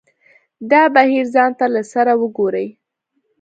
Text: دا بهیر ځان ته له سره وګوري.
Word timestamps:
دا 0.71 0.81
بهیر 0.95 1.25
ځان 1.33 1.51
ته 1.59 1.65
له 1.73 1.81
سره 1.93 2.11
وګوري. 2.21 2.67